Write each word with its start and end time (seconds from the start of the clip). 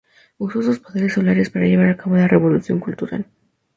Usó 0.39 0.63
sus 0.63 0.79
poderes 0.79 1.13
solares 1.13 1.51
para 1.51 1.67
llevar 1.67 1.89
a 1.91 1.95
cabo 1.95 2.15
la 2.15 2.27
revolución 2.27 2.79
cultural. 2.79 3.27